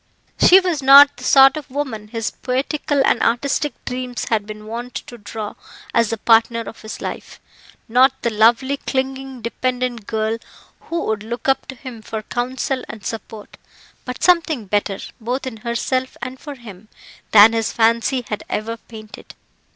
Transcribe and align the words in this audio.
She 0.43 0.59
was 0.59 0.81
not 0.81 1.17
the 1.17 1.23
sort 1.23 1.57
of 1.57 1.69
woman 1.69 2.07
his 2.07 2.31
poetical 2.31 3.03
and 3.05 3.21
artistic 3.21 3.73
dreams 3.85 4.29
had 4.29 4.47
been 4.47 4.65
wont 4.65 4.95
to 4.95 5.15
draw 5.19 5.53
as 5.93 6.09
the 6.09 6.17
partner 6.17 6.61
of 6.61 6.81
his 6.81 7.01
life; 7.01 7.39
not 7.87 8.19
the 8.23 8.31
lovely, 8.31 8.77
clinging, 8.77 9.43
dependent 9.43 10.07
girl 10.07 10.39
who 10.89 11.01
would 11.05 11.21
look 11.21 11.47
up 11.47 11.67
to 11.67 11.75
him 11.75 12.01
for 12.01 12.23
counsel 12.23 12.83
and 12.89 13.05
support, 13.05 13.57
but 14.03 14.23
something 14.23 14.65
better, 14.65 14.97
both 15.19 15.45
in 15.45 15.57
herself 15.57 16.17
and 16.19 16.39
for 16.39 16.55
him, 16.55 16.87
than 17.29 17.53
his 17.53 17.71
fancy 17.71 18.25
had 18.27 18.41
ever 18.49 18.77
painted. 18.77 19.35